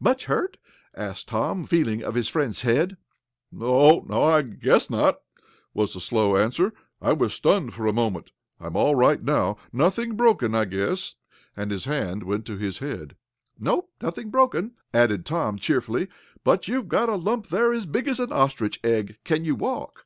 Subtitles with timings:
[0.00, 0.56] "Much hurt?"
[0.96, 2.96] asked Tom, feeling of his friend's head.
[3.52, 5.20] "No no, I I guess not,"
[5.74, 6.72] was the slow answer.
[7.00, 8.32] "I was stunned for a moment.
[8.58, 9.58] I'm all right now.
[9.72, 11.14] Nothing broken, I guess,"
[11.56, 13.14] and his hand went to his head.
[13.60, 16.08] "No, nothing broken," added Tom, cheerfully,
[16.42, 19.18] "but you've got a lump there as big as an ostrich egg.
[19.22, 20.04] Can you walk?"